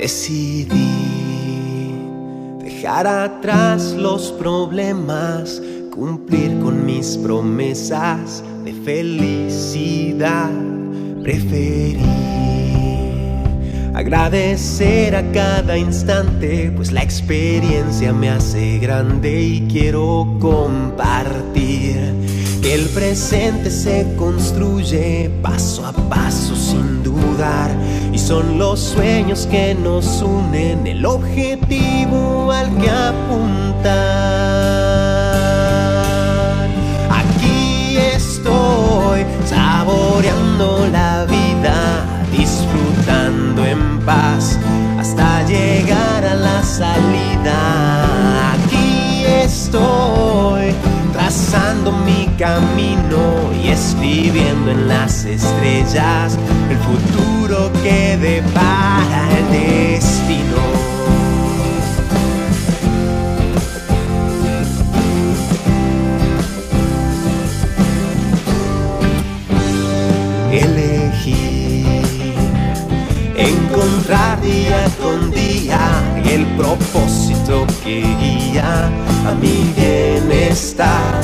Decidí 0.00 0.64
dejar 2.58 3.06
atrás 3.06 3.92
los 3.92 4.32
problemas, 4.32 5.60
cumplir 5.94 6.58
con 6.60 6.86
mis 6.86 7.18
promesas 7.18 8.42
de 8.64 8.72
felicidad. 8.72 10.48
Preferí 11.22 12.00
agradecer 13.92 15.14
a 15.14 15.32
cada 15.32 15.76
instante, 15.76 16.72
pues 16.74 16.92
la 16.92 17.02
experiencia 17.02 18.14
me 18.14 18.30
hace 18.30 18.78
grande 18.78 19.42
y 19.42 19.68
quiero 19.70 20.38
compartir 20.40 21.89
que 22.62 22.74
el 22.74 22.88
presente 22.90 23.70
se 23.70 24.06
construye 24.16 25.30
paso 25.42 25.86
a 25.86 25.92
paso 25.92 26.54
sin 26.54 27.02
dudar 27.02 27.70
y 28.12 28.18
son 28.18 28.58
los 28.58 28.80
sueños 28.80 29.46
que 29.50 29.74
nos 29.74 30.20
unen 30.22 30.86
el 30.86 31.06
objetivo 31.06 32.52
al 32.52 32.76
que 32.78 32.90
apuntar. 32.90 33.90
Aquí 37.10 37.96
estoy 37.96 39.24
saboreando 39.46 40.86
la 40.92 41.24
vida, 41.24 42.04
disfrutando 42.36 43.64
en 43.64 44.00
paz 44.00 44.58
trazando 51.50 51.90
mi 51.92 52.28
camino 52.38 53.50
y 53.60 53.68
escribiendo 53.68 54.70
en 54.70 54.88
las 54.88 55.24
estrellas 55.24 56.38
el 56.70 56.76
futuro 56.78 57.72
que 57.82 58.16
depara 58.16 59.28
el 59.36 59.50
destino. 59.50 60.40
Elegí 70.52 71.84
encontrar 73.36 74.40
día 74.40 74.86
con 75.00 75.30
día 75.32 75.80
el 76.24 76.46
propósito 76.56 77.66
que 77.82 78.02
guía 78.20 78.88
a 79.26 79.34
mi 79.34 79.72
bienestar. 80.50 81.20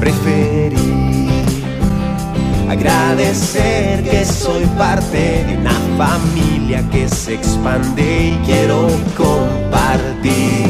Preferí 0.00 1.28
agradecer 2.68 4.02
que 4.02 4.24
soy 4.24 4.64
parte 4.78 5.44
de 5.46 5.58
una 5.58 5.78
familia 5.98 6.82
que 6.90 7.08
se 7.08 7.34
expande 7.34 8.28
y 8.28 8.46
quiero 8.46 8.88
compartir 9.16 10.68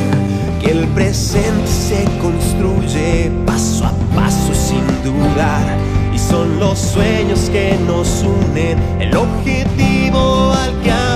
que 0.61 0.73
el 0.73 0.87
presente 0.89 1.67
se 1.67 2.05
construye 2.21 3.31
paso 3.47 3.87
a 3.87 3.93
paso 4.15 4.53
sin 4.55 4.85
dudar 5.03 5.65
y 6.13 6.19
son 6.19 6.59
los 6.59 6.79
sueños 6.79 7.49
que 7.51 7.77
nos 7.87 8.23
unen 8.23 8.79
el 9.01 9.17
objetivo 9.17 10.53
al 10.53 10.81
que 10.83 11.14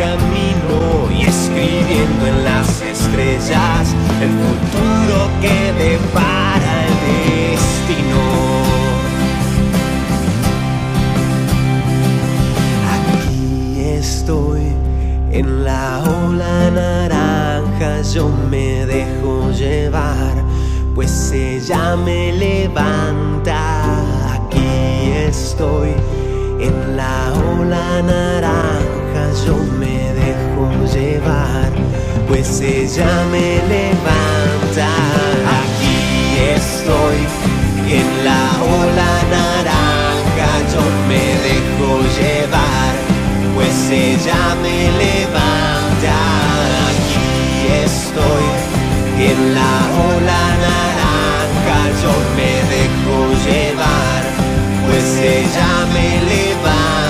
camino 0.00 1.10
y 1.14 1.26
escribiendo 1.26 2.26
en 2.26 2.42
las 2.42 2.80
estrellas 2.80 3.94
el 4.22 4.30
futuro 4.42 5.28
que 5.42 5.56
depara 5.74 6.72
el 6.88 6.96
destino. 7.10 8.22
Aquí 12.94 13.80
estoy 13.80 14.72
en 15.32 15.64
la 15.64 16.02
ola 16.24 16.70
naranja, 16.70 18.00
yo 18.14 18.30
me 18.50 18.86
dejo 18.86 19.50
llevar, 19.50 20.34
pues 20.94 21.30
ella 21.30 21.96
me 21.96 22.32
levanta. 22.32 23.60
Aquí 24.34 25.12
estoy 25.28 25.90
en 26.58 26.96
la 26.96 27.34
ola 27.58 28.02
naranja, 28.02 28.29
pues 32.30 32.60
ella 32.60 33.26
me 33.32 33.58
levanta. 33.74 34.88
Aquí 35.58 35.98
estoy 36.54 37.18
en 37.90 38.24
la 38.24 38.44
ola 38.78 39.12
naranja, 39.34 40.50
yo 40.72 40.82
me 41.08 41.24
dejo 41.48 41.90
llevar, 42.18 42.92
pues 43.54 43.90
ella 43.90 44.42
me 44.62 44.78
levanta. 45.02 46.16
Aquí 46.86 47.26
estoy 47.84 48.46
en 49.30 49.54
la 49.54 49.74
ola 50.08 50.42
naranja, 50.66 51.78
yo 52.02 52.14
me 52.38 52.52
dejo 52.74 53.18
llevar, 53.44 54.22
pues 54.86 55.06
ella 55.18 55.70
me 55.92 56.08
levanta. 56.30 57.09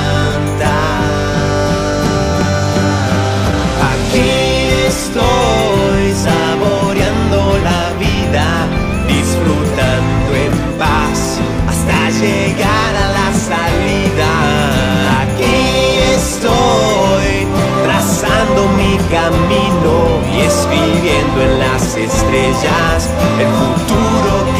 estrellas, 22.05 23.11
el 23.39 23.49
futuro 23.49 24.33
que 24.57 24.60